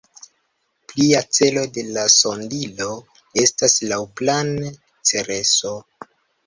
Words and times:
Plia 0.93 1.19
celo 1.39 1.65
de 1.75 1.83
la 1.99 2.07
sondilo 2.15 2.89
estas 3.45 3.79
laŭplane 3.93 4.77
Cereso. 5.13 5.81